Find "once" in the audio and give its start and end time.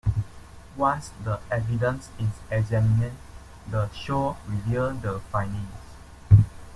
0.77-1.11